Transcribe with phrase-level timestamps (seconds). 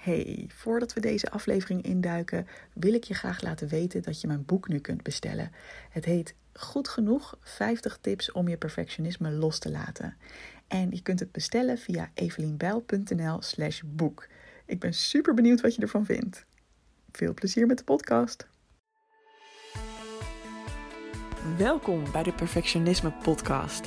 [0.00, 4.44] Hey, voordat we deze aflevering induiken, wil ik je graag laten weten dat je mijn
[4.44, 5.52] boek nu kunt bestellen.
[5.90, 10.16] Het heet Goed genoeg 50 tips om je perfectionisme los te laten.
[10.68, 14.26] En je kunt het bestellen via evelienbijl.nl/slash boek.
[14.66, 16.46] Ik ben super benieuwd wat je ervan vindt.
[17.12, 18.46] Veel plezier met de podcast.
[21.58, 23.86] Welkom bij de Perfectionisme Podcast.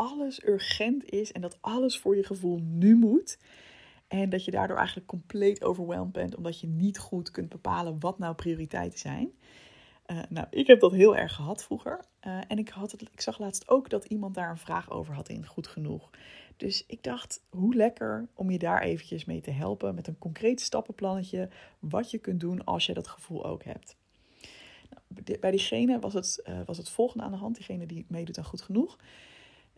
[0.00, 3.38] alles urgent is en dat alles voor je gevoel nu moet.
[4.08, 8.18] En dat je daardoor eigenlijk compleet overweldigd bent, omdat je niet goed kunt bepalen wat
[8.18, 9.32] nou prioriteiten zijn.
[10.06, 12.04] Uh, nou, ik heb dat heel erg gehad vroeger.
[12.26, 15.14] Uh, en ik, had het, ik zag laatst ook dat iemand daar een vraag over
[15.14, 16.10] had in Goed Genoeg.
[16.56, 20.60] Dus ik dacht, hoe lekker om je daar eventjes mee te helpen met een concreet
[20.60, 21.48] stappenplannetje.
[21.78, 23.96] Wat je kunt doen als je dat gevoel ook hebt.
[24.90, 28.38] Nou, bij diegene was het, uh, was het volgende aan de hand, diegene die meedoet
[28.38, 28.98] aan Goed Genoeg.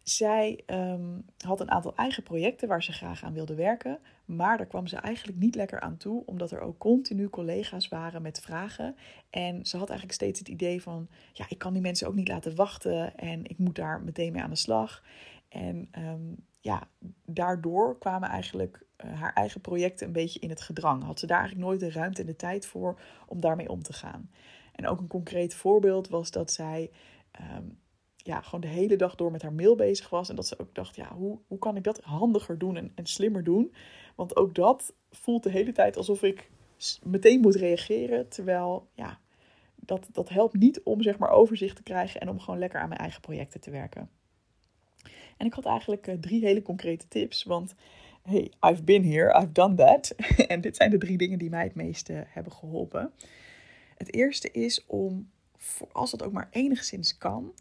[0.03, 4.67] Zij um, had een aantal eigen projecten waar ze graag aan wilde werken, maar daar
[4.67, 8.97] kwam ze eigenlijk niet lekker aan toe, omdat er ook continu collega's waren met vragen.
[9.31, 12.28] En ze had eigenlijk steeds het idee van, ja, ik kan die mensen ook niet
[12.28, 15.03] laten wachten en ik moet daar meteen mee aan de slag.
[15.48, 16.89] En um, ja,
[17.25, 21.03] daardoor kwamen eigenlijk uh, haar eigen projecten een beetje in het gedrang.
[21.03, 23.92] Had ze daar eigenlijk nooit de ruimte en de tijd voor om daarmee om te
[23.92, 24.31] gaan.
[24.72, 26.91] En ook een concreet voorbeeld was dat zij
[27.56, 27.78] um,
[28.23, 30.28] ja, gewoon de hele dag door met haar mail bezig was.
[30.28, 33.06] En dat ze ook dacht, ja, hoe, hoe kan ik dat handiger doen en, en
[33.06, 33.75] slimmer doen?
[34.15, 36.50] Want ook dat voelt de hele tijd alsof ik
[37.03, 38.28] meteen moet reageren.
[38.28, 39.19] Terwijl, ja,
[39.75, 42.89] dat, dat helpt niet om zeg maar overzicht te krijgen en om gewoon lekker aan
[42.89, 44.11] mijn eigen projecten te werken.
[45.37, 47.44] En ik had eigenlijk uh, drie hele concrete tips.
[47.44, 47.75] Want
[48.22, 50.15] hey, I've been here, I've done that.
[50.49, 53.12] en dit zijn de drie dingen die mij het meeste hebben geholpen.
[53.97, 55.31] Het eerste is om,
[55.93, 57.53] als het ook maar enigszins kan,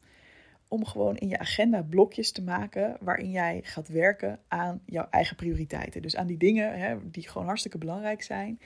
[0.72, 5.36] om gewoon in je agenda blokjes te maken waarin jij gaat werken aan jouw eigen
[5.36, 6.02] prioriteiten.
[6.02, 8.60] Dus aan die dingen hè, die gewoon hartstikke belangrijk zijn.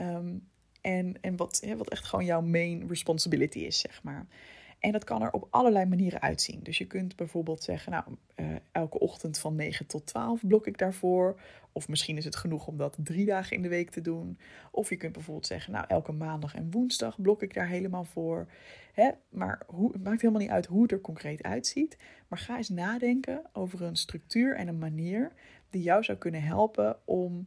[0.00, 0.48] Um,
[0.80, 4.26] en en wat, hè, wat echt gewoon jouw main responsibility is, zeg maar.
[4.84, 6.60] En dat kan er op allerlei manieren uitzien.
[6.62, 8.04] Dus je kunt bijvoorbeeld zeggen, nou,
[8.36, 11.40] uh, elke ochtend van 9 tot 12 blok ik daarvoor.
[11.72, 14.38] Of misschien is het genoeg om dat drie dagen in de week te doen.
[14.70, 18.46] Of je kunt bijvoorbeeld zeggen, nou, elke maandag en woensdag blok ik daar helemaal voor.
[18.92, 19.10] Hè?
[19.28, 21.96] Maar hoe, het maakt helemaal niet uit hoe het er concreet uitziet.
[22.28, 25.32] Maar ga eens nadenken over een structuur en een manier
[25.70, 27.46] die jou zou kunnen helpen om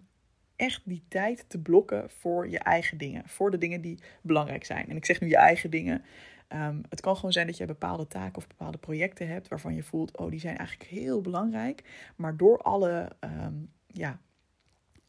[0.55, 3.23] echt die tijd te blokken voor je eigen dingen.
[3.25, 4.89] Voor de dingen die belangrijk zijn.
[4.89, 6.03] En ik zeg nu je eigen dingen.
[6.53, 9.83] Um, het kan gewoon zijn dat je bepaalde taken of bepaalde projecten hebt waarvan je
[9.83, 11.83] voelt, oh, die zijn eigenlijk heel belangrijk.
[12.15, 14.19] Maar door alle, um, ja,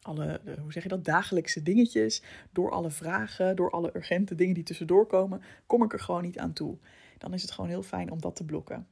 [0.02, 2.22] alle, hoe zeg je dat, dagelijkse dingetjes,
[2.52, 6.38] door alle vragen, door alle urgente dingen die tussendoor komen, kom ik er gewoon niet
[6.38, 6.78] aan toe.
[7.18, 8.86] Dan is het gewoon heel fijn om dat te blokken.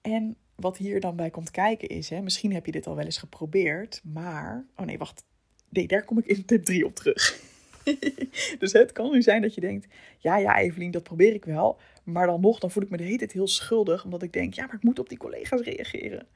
[0.00, 3.04] En wat hier dan bij komt kijken is, hè, misschien heb je dit al wel
[3.04, 5.24] eens geprobeerd, maar, oh nee, wacht,
[5.68, 7.50] nee, daar kom ik in tip 3 op terug.
[8.58, 9.86] dus het kan nu zijn dat je denkt:
[10.18, 11.78] ja, ja, Evelien, dat probeer ik wel.
[12.04, 14.54] Maar dan nog, dan voel ik me de hele tijd heel schuldig, omdat ik denk:
[14.54, 16.26] ja, maar ik moet op die collega's reageren.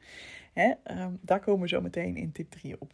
[0.52, 0.72] Hè?
[1.02, 2.92] Um, daar komen we zo meteen in tip 3 op.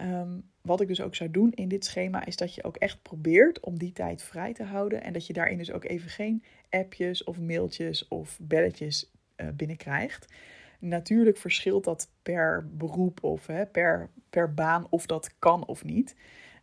[0.00, 3.02] Um, wat ik dus ook zou doen in dit schema, is dat je ook echt
[3.02, 5.02] probeert om die tijd vrij te houden.
[5.02, 10.32] En dat je daarin dus ook even geen appjes of mailtjes of belletjes uh, binnenkrijgt.
[10.78, 16.16] Natuurlijk verschilt dat per beroep of hè, per, per baan of dat kan of niet.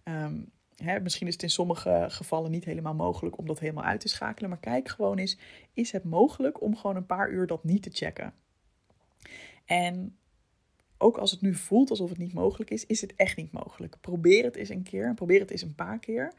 [0.04, 0.52] Um,
[0.84, 4.08] Hè, misschien is het in sommige gevallen niet helemaal mogelijk om dat helemaal uit te
[4.08, 4.50] schakelen.
[4.50, 5.38] Maar kijk gewoon eens,
[5.74, 8.34] is het mogelijk om gewoon een paar uur dat niet te checken?
[9.66, 10.18] En
[10.98, 13.96] ook als het nu voelt alsof het niet mogelijk is, is het echt niet mogelijk.
[14.02, 16.34] Probeer het eens een keer, probeer het eens een paar keer.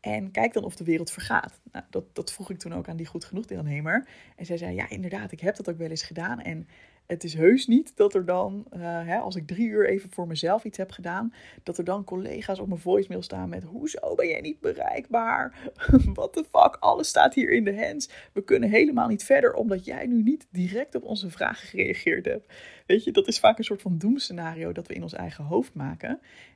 [0.00, 1.60] En kijk dan of de wereld vergaat.
[1.72, 4.08] Nou, dat, dat vroeg ik toen ook aan die goed genoeg deelnemer.
[4.36, 6.40] En zij zei, ja inderdaad, ik heb dat ook wel eens gedaan.
[6.40, 6.68] En
[7.06, 10.26] het is heus niet dat er dan, uh, hè, als ik drie uur even voor
[10.26, 11.32] mezelf iets heb gedaan,
[11.62, 15.54] dat er dan collega's op mijn voicemail staan met: Hoezo ben jij niet bereikbaar?
[16.14, 16.76] What the fuck?
[16.80, 18.10] Alles staat hier in de hands.
[18.32, 22.52] We kunnen helemaal niet verder omdat jij nu niet direct op onze vragen gereageerd hebt.
[22.86, 25.74] Weet je, dat is vaak een soort van doemscenario dat we in ons eigen hoofd
[25.74, 26.08] maken.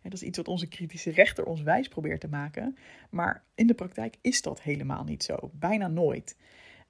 [0.03, 2.77] En dat is iets wat onze kritische rechter ons wijs probeert te maken.
[3.11, 5.51] Maar in de praktijk is dat helemaal niet zo.
[5.53, 6.37] Bijna nooit.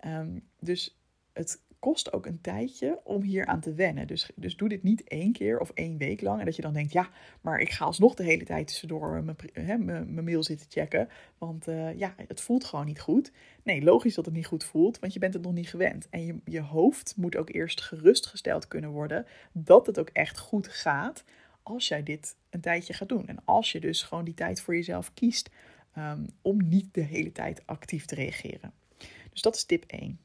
[0.07, 1.01] Um, dus
[1.33, 4.07] het kost ook een tijdje om hier aan te wennen.
[4.07, 6.39] Dus, dus doe dit niet één keer of één week lang.
[6.39, 7.09] En dat je dan denkt, ja,
[7.41, 11.09] maar ik ga alsnog de hele tijd tussendoor mijn, mail zitten checken.
[11.39, 13.33] Want uh, ja, het voelt gewoon niet goed.
[13.63, 16.09] Nee, logisch dat het niet goed voelt, want je bent het nog niet gewend.
[16.11, 20.69] En je, je hoofd moet ook eerst gerustgesteld kunnen worden dat het ook echt goed
[20.69, 21.25] gaat
[21.63, 23.27] als jij dit een tijdje gaat doen.
[23.27, 25.51] En als je dus gewoon die tijd voor jezelf kiest
[25.99, 28.73] um, om niet de hele tijd actief te reageren.
[29.31, 30.19] Dus dat is tip 1.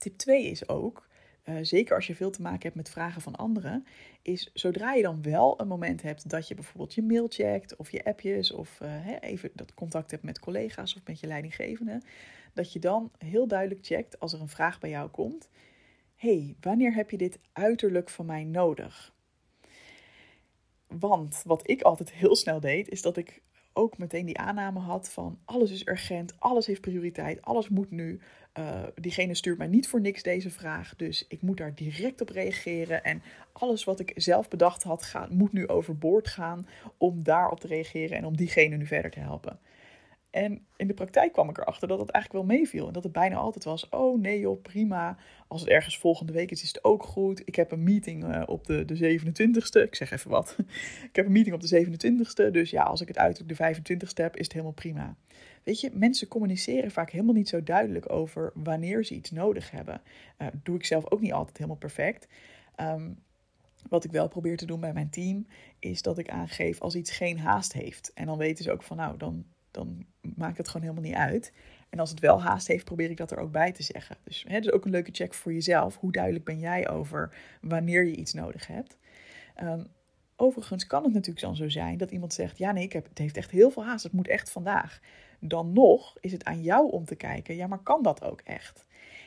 [0.00, 1.08] Tip 2 is ook,
[1.44, 3.86] uh, zeker als je veel te maken hebt met vragen van anderen,
[4.22, 7.90] is zodra je dan wel een moment hebt dat je bijvoorbeeld je mail checkt of
[7.90, 12.02] je appjes of uh, even dat contact hebt met collega's of met je leidinggevende,
[12.52, 15.48] dat je dan heel duidelijk checkt als er een vraag bij jou komt.
[16.16, 19.14] hey, wanneer heb je dit uiterlijk van mij nodig?
[20.86, 23.42] Want wat ik altijd heel snel deed, is dat ik
[23.80, 28.20] ook meteen die aanname had van alles is urgent, alles heeft prioriteit, alles moet nu.
[28.58, 32.28] Uh, diegene stuurt mij niet voor niks deze vraag, dus ik moet daar direct op
[32.28, 33.04] reageren.
[33.04, 33.22] En
[33.52, 36.66] alles wat ik zelf bedacht had, gaat, moet nu overboord gaan
[36.96, 39.58] om daarop te reageren en om diegene nu verder te helpen.
[40.30, 42.86] En in de praktijk kwam ik erachter dat het eigenlijk wel meeviel.
[42.86, 45.16] En dat het bijna altijd was: oh nee, joh, prima.
[45.48, 47.42] Als het ergens volgende week is, is het ook goed.
[47.44, 49.82] Ik heb een meeting uh, op de, de 27ste.
[49.82, 50.56] Ik zeg even wat.
[51.10, 52.50] ik heb een meeting op de 27ste.
[52.50, 55.16] Dus ja, als ik het uit de 25ste heb, is het helemaal prima.
[55.62, 60.00] Weet je, mensen communiceren vaak helemaal niet zo duidelijk over wanneer ze iets nodig hebben.
[60.38, 62.28] Uh, doe ik zelf ook niet altijd helemaal perfect.
[62.80, 63.18] Um,
[63.88, 65.46] wat ik wel probeer te doen bij mijn team,
[65.78, 68.12] is dat ik aangeef als iets geen haast heeft.
[68.14, 70.06] En dan weten ze ook van, nou, dan dan
[70.36, 71.52] maakt het gewoon helemaal niet uit.
[71.88, 74.16] En als het wel haast heeft, probeer ik dat er ook bij te zeggen.
[74.24, 75.96] Dus hè, dus ook een leuke check voor jezelf.
[75.96, 78.98] Hoe duidelijk ben jij over wanneer je iets nodig hebt?
[79.62, 79.86] Um,
[80.36, 83.18] overigens kan het natuurlijk dan zo zijn dat iemand zegt: Ja, nee, ik heb, het
[83.18, 84.02] heeft echt heel veel haast.
[84.02, 85.00] Het moet echt vandaag.
[85.40, 88.86] Dan nog is het aan jou om te kijken: Ja, maar kan dat ook echt?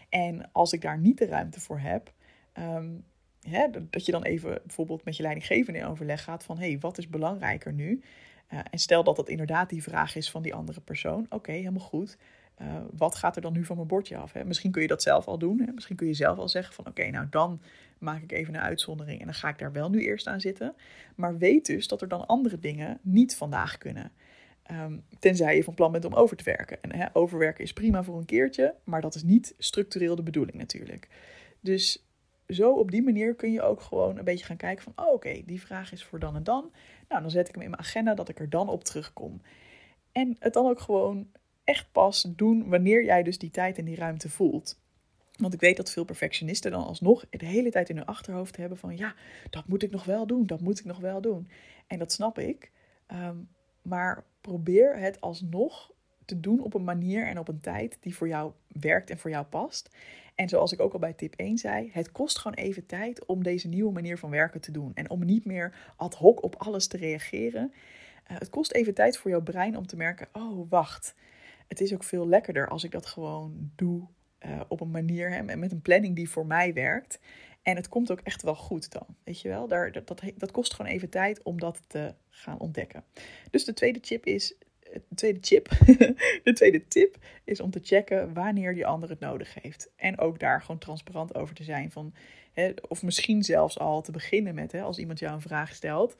[0.10, 2.14] En als ik daar niet de ruimte voor heb.
[2.60, 3.06] Um,
[3.42, 6.98] hè, dat je dan even bijvoorbeeld met je leidinggevende in overleg gaat van hey, wat
[6.98, 8.04] is belangrijker nu?
[8.70, 11.26] En stel dat dat inderdaad die vraag is van die andere persoon.
[11.30, 12.18] Oké, helemaal goed.
[12.62, 12.68] Uh,
[12.98, 14.34] wat gaat er dan nu van mijn bordje af?
[14.34, 14.46] Hè?
[14.46, 15.60] Misschien kun je dat zelf al doen.
[15.60, 15.72] Hè?
[15.72, 17.62] Misschien kun je zelf al zeggen van oké, nou dan
[17.98, 20.76] maak ik even een uitzondering en dan ga ik daar wel nu eerst aan zitten.
[21.16, 24.12] Maar weet dus dat er dan andere dingen niet vandaag kunnen.
[24.72, 26.82] Um, tenzij je van plan bent om over te werken.
[26.82, 30.58] En hè, overwerken is prima voor een keertje, maar dat is niet structureel de bedoeling
[30.58, 31.10] natuurlijk.
[31.60, 32.06] Dus
[32.48, 35.42] zo op die manier kun je ook gewoon een beetje gaan kijken van, oh, oké,
[35.46, 36.72] die vraag is voor dan en dan.
[37.08, 39.42] Nou, dan zet ik hem in mijn agenda dat ik er dan op terugkom.
[40.12, 41.28] En het dan ook gewoon
[41.64, 44.82] echt pas doen wanneer jij dus die tijd en die ruimte voelt.
[45.38, 48.78] Want ik weet dat veel perfectionisten dan alsnog de hele tijd in hun achterhoofd hebben
[48.78, 49.16] van ja,
[49.50, 51.50] dat moet ik nog wel doen, dat moet ik nog wel doen.
[51.88, 52.72] En dat snap ik.
[53.12, 53.50] Um,
[53.82, 55.93] maar probeer het alsnog
[56.26, 59.30] te doen op een manier en op een tijd die voor jou werkt en voor
[59.30, 59.90] jou past.
[60.36, 63.44] En zoals ik ook al bij tip 1 zei, het kost gewoon even tijd om
[63.44, 64.92] deze nieuwe manier van werken te doen.
[64.94, 67.74] En om niet meer ad hoc op alles te reageren.
[68.32, 71.16] Uh, het kost even tijd voor jouw brein om te merken: oh, wacht.
[71.68, 74.08] Het is ook veel lekkerder als ik dat gewoon doe
[74.46, 77.20] uh, op een manier en met een planning die voor mij werkt.
[77.62, 79.06] En het komt ook echt wel goed dan.
[79.24, 82.60] Weet je wel, Daar, dat, dat, dat kost gewoon even tijd om dat te gaan
[82.60, 83.04] ontdekken.
[83.52, 84.56] Dus de tweede tip is
[84.94, 85.70] de tweede chip,
[86.44, 89.92] de tweede tip is om te checken wanneer die ander het nodig heeft.
[89.96, 91.92] En ook daar gewoon transparant over te zijn.
[91.92, 92.14] Van,
[92.52, 96.16] hè, of misschien zelfs al te beginnen met, hè, als iemand jou een vraag stelt.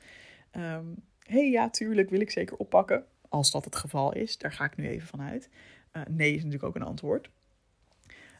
[0.56, 3.04] Um, hey, ja, tuurlijk wil ik zeker oppakken.
[3.28, 5.50] Als dat het geval is, daar ga ik nu even vanuit.
[5.92, 7.30] Uh, nee is natuurlijk ook een antwoord.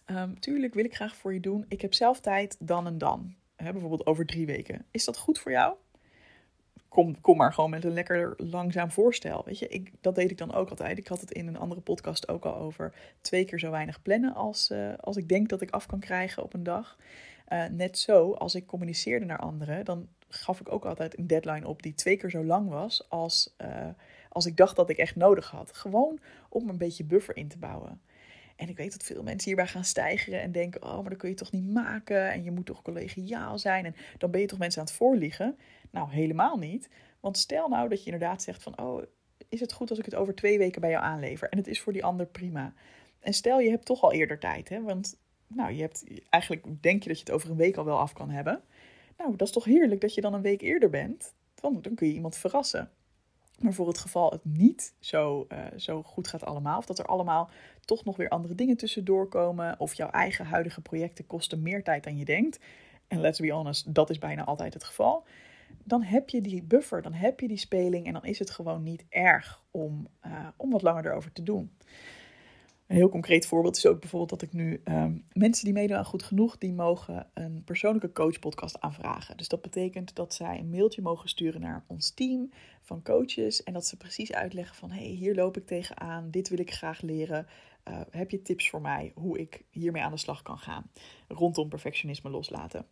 [0.06, 1.64] Um, tuurlijk wil ik graag voor je doen.
[1.68, 3.34] Ik heb zelf tijd dan en dan.
[3.56, 4.86] Hè, bijvoorbeeld over drie weken.
[4.90, 5.76] Is dat goed voor jou?
[6.94, 9.42] Kom, kom maar gewoon met een lekker langzaam voorstel.
[9.44, 10.98] Weet je, ik, dat deed ik dan ook altijd.
[10.98, 14.34] Ik had het in een andere podcast ook al over twee keer zo weinig plannen
[14.34, 16.96] als, uh, als ik denk dat ik af kan krijgen op een dag.
[17.48, 21.68] Uh, net zo, als ik communiceerde naar anderen, dan gaf ik ook altijd een deadline
[21.68, 23.88] op die twee keer zo lang was als, uh,
[24.28, 25.76] als ik dacht dat ik echt nodig had.
[25.76, 28.00] Gewoon om een beetje buffer in te bouwen.
[28.56, 31.28] En ik weet dat veel mensen hierbij gaan stijgeren en denken: oh, maar dat kun
[31.28, 32.32] je toch niet maken?
[32.32, 33.84] En je moet toch collegiaal zijn?
[33.84, 35.58] En dan ben je toch mensen aan het voorliegen?
[35.90, 36.88] Nou, helemaal niet.
[37.20, 39.02] Want stel nou dat je inderdaad zegt: van, oh,
[39.48, 41.48] is het goed als ik het over twee weken bij jou aanlever?
[41.48, 42.74] En het is voor die ander prima.
[43.20, 44.82] En stel je hebt toch al eerder tijd, hè?
[44.82, 47.98] Want nou, je hebt eigenlijk denk je dat je het over een week al wel
[47.98, 48.62] af kan hebben.
[49.18, 51.34] Nou, dat is toch heerlijk dat je dan een week eerder bent?
[51.60, 52.90] Want dan kun je iemand verrassen.
[53.58, 57.06] Maar voor het geval het niet zo, uh, zo goed gaat allemaal, of dat er
[57.06, 57.50] allemaal
[57.84, 62.04] toch nog weer andere dingen tussendoor komen, of jouw eigen huidige projecten kosten meer tijd
[62.04, 62.58] dan je denkt,
[63.08, 65.24] en let's be honest, dat is bijna altijd het geval,
[65.84, 68.82] dan heb je die buffer, dan heb je die speling en dan is het gewoon
[68.82, 71.70] niet erg om, uh, om wat langer erover te doen.
[72.86, 76.04] Een heel concreet voorbeeld is ook bijvoorbeeld dat ik nu ehm, mensen die meedoen aan
[76.04, 79.36] Goed Genoeg, die mogen een persoonlijke coachpodcast aanvragen.
[79.36, 82.50] Dus dat betekent dat zij een mailtje mogen sturen naar ons team
[82.82, 86.58] van coaches en dat ze precies uitleggen van, hey, hier loop ik tegenaan, dit wil
[86.58, 87.46] ik graag leren.
[87.88, 90.90] Uh, heb je tips voor mij hoe ik hiermee aan de slag kan gaan
[91.28, 92.86] rondom perfectionisme loslaten?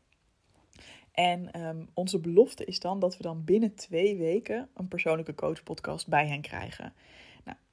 [1.12, 6.08] En um, onze belofte is dan dat we dan binnen twee weken een persoonlijke coachpodcast
[6.08, 6.92] bij hen krijgen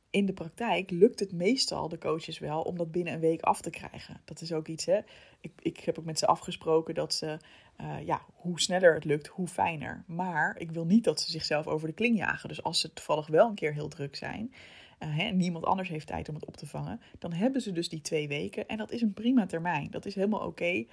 [0.09, 3.61] in de praktijk lukt het meestal de coaches wel om dat binnen een week af
[3.61, 4.21] te krijgen.
[4.25, 4.99] Dat is ook iets, hè.
[5.41, 7.37] Ik, ik heb ook met ze afgesproken dat ze,
[7.81, 10.03] uh, ja, hoe sneller het lukt, hoe fijner.
[10.07, 12.49] Maar ik wil niet dat ze zichzelf over de kling jagen.
[12.49, 14.53] Dus als ze toevallig wel een keer heel druk zijn,
[14.99, 18.01] uh, niemand anders heeft tijd om het op te vangen, dan hebben ze dus die
[18.01, 18.67] twee weken.
[18.67, 19.91] En dat is een prima termijn.
[19.91, 20.85] Dat is helemaal oké.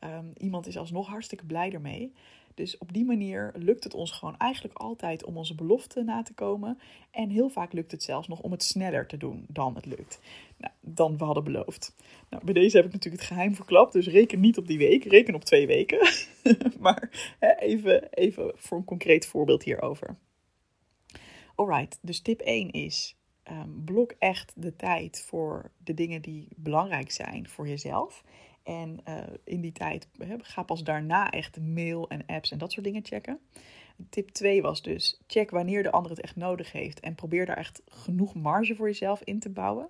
[0.00, 2.12] Um, iemand is alsnog hartstikke blij ermee.
[2.54, 6.34] Dus op die manier lukt het ons gewoon eigenlijk altijd om onze belofte na te
[6.34, 6.78] komen.
[7.10, 10.20] En heel vaak lukt het zelfs nog om het sneller te doen dan het lukt.
[10.56, 11.94] Nou, dan we hadden beloofd.
[12.30, 13.92] Nou, bij deze heb ik natuurlijk het geheim verklapt.
[13.92, 16.08] Dus reken niet op die week, reken op twee weken.
[16.80, 20.16] maar hè, even, even voor een concreet voorbeeld hierover.
[21.54, 23.16] Alright, dus tip 1 is:
[23.50, 28.24] um, blok echt de tijd voor de dingen die belangrijk zijn voor jezelf.
[28.62, 30.08] En uh, in die tijd
[30.38, 33.38] ga pas daarna echt mail en apps en dat soort dingen checken.
[34.08, 37.56] Tip 2 was dus: check wanneer de ander het echt nodig heeft en probeer daar
[37.56, 39.88] echt genoeg marge voor jezelf in te bouwen.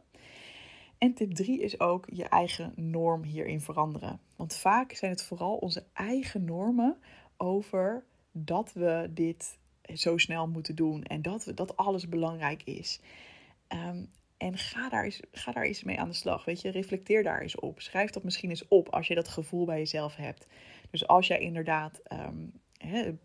[0.98, 4.20] En tip 3 is ook je eigen norm hierin veranderen.
[4.36, 6.96] Want vaak zijn het vooral onze eigen normen
[7.36, 9.58] over dat we dit
[9.94, 13.00] zo snel moeten doen en dat, we, dat alles belangrijk is.
[13.68, 16.44] Um, en ga daar, eens, ga daar eens mee aan de slag.
[16.44, 17.80] Weet je, reflecteer daar eens op.
[17.80, 20.46] Schrijf dat misschien eens op als je dat gevoel bij jezelf hebt.
[20.90, 22.52] Dus als jij inderdaad um,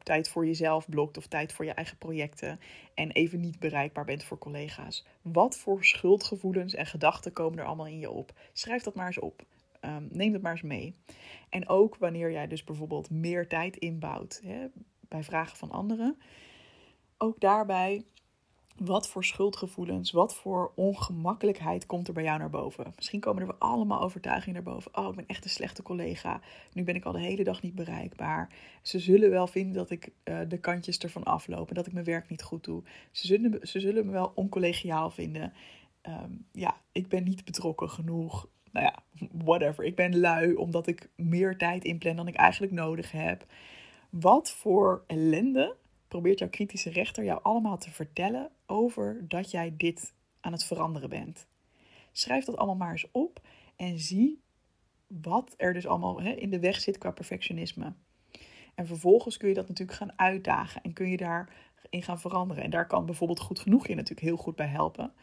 [0.04, 2.60] tijd voor jezelf blokt of tijd voor je eigen projecten
[2.94, 5.06] en even niet bereikbaar bent voor collega's.
[5.22, 8.34] Wat voor schuldgevoelens en gedachten komen er allemaal in je op?
[8.54, 9.46] Schrijf dat maar eens op.
[9.82, 10.96] Um, neem dat maar eens mee.
[11.50, 14.42] En ook wanneer jij dus bijvoorbeeld meer tijd inbouwt
[15.08, 16.18] bij vragen van anderen.
[17.18, 18.04] Ook daarbij
[18.80, 22.94] wat voor schuldgevoelens, wat voor ongemakkelijkheid komt er bij jou naar boven?
[22.96, 24.98] Misschien komen er allemaal overtuigingen naar boven.
[24.98, 26.42] Oh, ik ben echt een slechte collega.
[26.74, 28.50] Nu ben ik al de hele dag niet bereikbaar.
[28.82, 32.06] Ze zullen wel vinden dat ik uh, de kantjes ervan afloop en dat ik mijn
[32.06, 32.84] werk niet goed doe.
[33.12, 35.54] Ze zullen, ze zullen me wel oncollegiaal vinden.
[36.08, 38.48] Um, ja, ik ben niet betrokken genoeg.
[38.72, 39.84] Nou ja, whatever.
[39.84, 43.46] Ik ben lui omdat ik meer tijd inplan dan ik eigenlijk nodig heb.
[44.10, 45.76] Wat voor ellende
[46.10, 51.10] probeert jouw kritische rechter jou allemaal te vertellen over dat jij dit aan het veranderen
[51.10, 51.48] bent.
[52.12, 53.42] Schrijf dat allemaal maar eens op
[53.76, 54.42] en zie
[55.08, 57.94] wat er dus allemaal hè, in de weg zit qua perfectionisme.
[58.76, 62.64] En vervolgens kun je dat natuurlijk gaan uitdagen en kun je daarin gaan veranderen.
[62.64, 65.14] En daar kan bijvoorbeeld goed genoeg je natuurlijk heel goed bij helpen.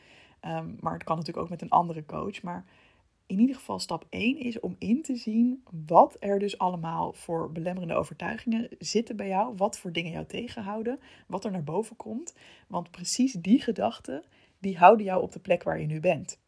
[0.47, 2.43] Um, maar het kan natuurlijk ook met een andere coach.
[2.43, 2.65] Maar
[3.27, 7.53] in ieder geval stap 1 is om in te zien wat er dus allemaal voor
[7.53, 9.55] belemmerende overtuigingen zitten bij jou.
[9.57, 11.01] Wat voor dingen jou tegenhouden.
[11.27, 12.35] Wat er naar boven komt.
[12.67, 14.25] Want precies die gedachten,
[14.59, 16.39] die houden jou op de plek waar je nu bent.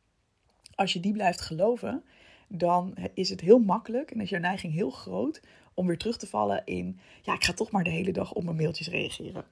[0.74, 2.04] Als je die blijft geloven,
[2.48, 5.42] dan is het heel makkelijk en is jouw neiging heel groot
[5.74, 8.44] om weer terug te vallen in, ja, ik ga toch maar de hele dag op
[8.44, 9.44] mijn mailtjes reageren.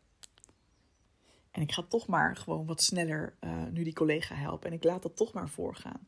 [1.50, 4.85] En ik ga toch maar gewoon wat sneller uh, nu die collega helpen en ik
[4.85, 6.06] laat dat toch maar voorgaan.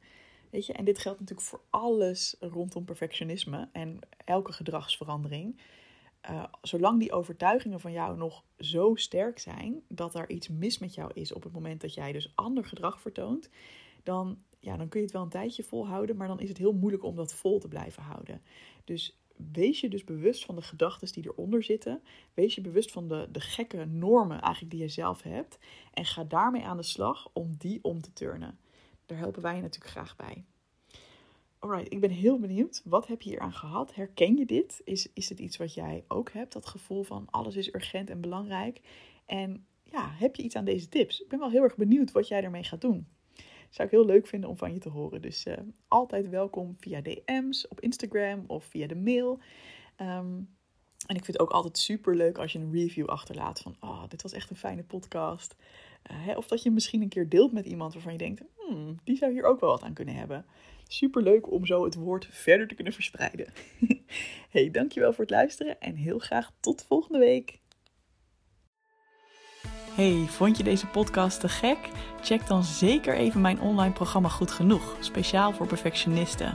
[0.51, 5.61] En dit geldt natuurlijk voor alles rondom perfectionisme en elke gedragsverandering.
[6.31, 10.95] Uh, zolang die overtuigingen van jou nog zo sterk zijn dat er iets mis met
[10.95, 13.51] jou is op het moment dat jij dus ander gedrag vertoont,
[14.03, 16.73] dan, ja, dan kun je het wel een tijdje volhouden, maar dan is het heel
[16.73, 18.43] moeilijk om dat vol te blijven houden.
[18.85, 19.19] Dus
[19.53, 22.03] wees je dus bewust van de gedachten die eronder zitten.
[22.35, 25.59] Wees je bewust van de, de gekke normen eigenlijk die je zelf hebt.
[25.93, 28.59] En ga daarmee aan de slag om die om te turnen.
[29.09, 30.45] Daar helpen wij je natuurlijk graag bij.
[31.59, 32.83] Alright, ik ben heel benieuwd.
[32.85, 33.95] Wat heb je hier aan gehad?
[33.95, 34.81] Herken je dit?
[34.85, 36.53] Is, is het iets wat jij ook hebt?
[36.53, 38.81] Dat gevoel van alles is urgent en belangrijk.
[39.27, 41.21] En ja, heb je iets aan deze tips?
[41.21, 43.09] Ik ben wel heel erg benieuwd wat jij ermee gaat doen.
[43.71, 45.23] Zou ik heel leuk vinden om van je te horen.
[45.23, 45.55] Dus uh,
[45.89, 49.41] altijd welkom via DM's op Instagram of via de mail.
[50.01, 50.57] Um,
[51.09, 54.03] en ik vind het ook altijd super leuk als je een review achterlaat van, oh,
[54.09, 55.57] dit was echt een fijne podcast.
[56.03, 59.17] Hè, of dat je misschien een keer deelt met iemand waarvan je denkt, hmm, die
[59.17, 60.45] zou hier ook wel wat aan kunnen hebben.
[60.87, 63.47] Super leuk om zo het woord verder te kunnen verspreiden.
[64.51, 67.59] hey, dankjewel voor het luisteren en heel graag tot volgende week.
[69.95, 71.79] Hey, vond je deze podcast te gek?
[72.21, 76.55] Check dan zeker even mijn online programma Goed Genoeg, speciaal voor perfectionisten.